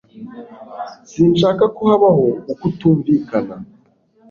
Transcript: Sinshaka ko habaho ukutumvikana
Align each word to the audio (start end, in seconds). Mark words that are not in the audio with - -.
Sinshaka 1.09 1.63
ko 1.75 1.81
habaho 1.91 2.25
ukutumvikana 2.51 3.55